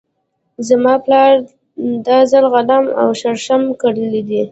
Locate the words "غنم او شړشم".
2.53-3.61